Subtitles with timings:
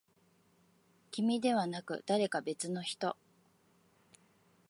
[1.11, 3.15] 君ではなく、誰か別の人。